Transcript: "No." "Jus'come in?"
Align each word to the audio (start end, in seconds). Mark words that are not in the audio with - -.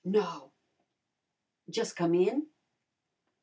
"No." 0.03 0.51
"Jus'come 1.69 2.15
in?" 2.25 2.47